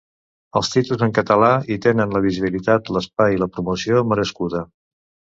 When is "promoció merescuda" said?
3.59-4.63